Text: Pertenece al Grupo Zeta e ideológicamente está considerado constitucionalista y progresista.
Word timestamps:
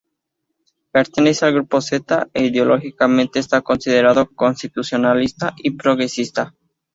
Pertenece 0.91 1.45
al 1.45 1.53
Grupo 1.53 1.79
Zeta 1.79 2.27
e 2.33 2.45
ideológicamente 2.45 3.37
está 3.37 3.61
considerado 3.61 4.31
constitucionalista 4.33 5.53
y 5.57 5.77
progresista. 5.77 6.55